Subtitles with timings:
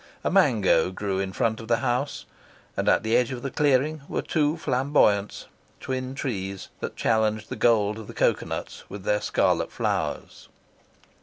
[0.23, 2.25] A mango grew in front of the house,
[2.75, 5.45] and at the edge of the clearing were two flamboyants,
[5.79, 10.49] twin trees, that challenged the gold of the cocoa nuts with their scarlet flowers.